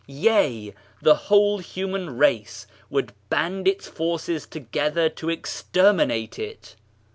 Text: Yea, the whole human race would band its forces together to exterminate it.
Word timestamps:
Yea, 0.07 0.73
the 1.03 1.13
whole 1.29 1.59
human 1.59 2.17
race 2.17 2.65
would 2.89 3.13
band 3.29 3.67
its 3.67 3.87
forces 3.87 4.47
together 4.47 5.07
to 5.09 5.29
exterminate 5.29 6.39
it. 6.39 6.75